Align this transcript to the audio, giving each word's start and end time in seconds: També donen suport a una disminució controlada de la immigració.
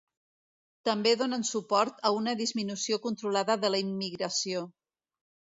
També 0.87 1.11
donen 1.19 1.45
suport 1.49 2.01
a 2.11 2.13
una 2.21 2.35
disminució 2.41 3.01
controlada 3.07 3.59
de 3.67 3.73
la 3.75 3.83
immigració. 3.89 4.69